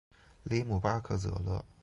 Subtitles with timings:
[0.41, 1.63] 里姆巴克泽勒。